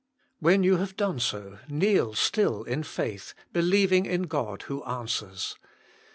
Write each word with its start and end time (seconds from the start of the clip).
When 0.39 0.63
you 0.63 0.77
have 0.77 0.95
done 0.95 1.19
so, 1.19 1.59
kneel 1.69 2.15
still 2.15 2.63
in 2.63 2.81
faith, 2.81 3.35
believing 3.53 4.07
in 4.07 4.23
God 4.23 4.63
who 4.63 4.83
answers. 4.83 5.59